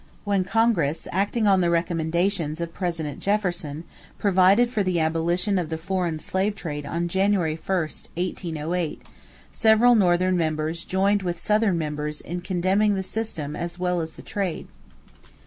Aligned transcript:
When 0.23 0.43
Congress, 0.43 1.07
acting 1.11 1.45
on 1.45 1.61
the 1.61 1.69
recommendations 1.69 2.59
of 2.59 2.73
President 2.73 3.19
Jefferson, 3.19 3.83
provided 4.17 4.71
for 4.71 4.81
the 4.81 4.99
abolition 4.99 5.59
of 5.59 5.69
the 5.69 5.77
foreign 5.77 6.17
slave 6.17 6.55
trade 6.55 6.87
on 6.87 7.07
January 7.07 7.53
1, 7.53 7.69
1808, 7.77 9.03
several 9.51 9.93
Northern 9.93 10.35
members 10.35 10.85
joined 10.85 11.21
with 11.21 11.37
Southern 11.39 11.77
members 11.77 12.19
in 12.19 12.41
condemning 12.41 12.95
the 12.95 13.03
system 13.03 13.55
as 13.55 13.77
well 13.77 14.01
as 14.01 14.13
the 14.13 14.23
trade. 14.23 14.67